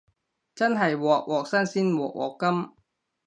[0.55, 2.71] 真係鑊鑊新鮮鑊鑊甘